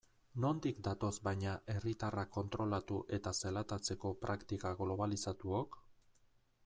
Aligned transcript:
Nondik 0.43 0.77
datoz 0.85 1.09
baina 1.27 1.51
herriatarrak 1.73 2.31
kontrolatu 2.37 2.97
eta 3.21 3.35
zelatatzeko 3.43 4.15
praktika 4.25 4.73
globalizatuok? 4.81 5.83